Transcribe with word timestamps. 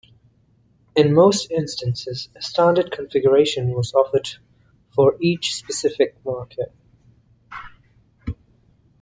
In 0.95 1.13
most 1.13 1.51
instances, 1.51 2.29
a 2.35 2.41
standard 2.41 2.91
configuration 2.91 3.67
was 3.69 3.93
offered 3.93 4.27
for 4.95 5.15
each 5.21 5.53
specific 5.53 6.15
market. 6.25 6.73